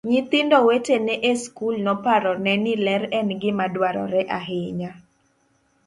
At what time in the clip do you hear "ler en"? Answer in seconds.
2.85-3.29